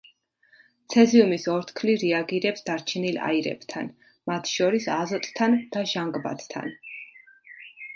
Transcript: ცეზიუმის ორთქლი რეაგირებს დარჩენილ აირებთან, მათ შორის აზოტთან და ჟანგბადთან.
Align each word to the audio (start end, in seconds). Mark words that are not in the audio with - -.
ცეზიუმის 0.93 1.45
ორთქლი 1.55 1.95
რეაგირებს 2.05 2.65
დარჩენილ 2.71 3.21
აირებთან, 3.29 3.93
მათ 4.33 4.53
შორის 4.57 4.93
აზოტთან 4.99 5.59
და 5.79 5.89
ჟანგბადთან. 5.97 6.79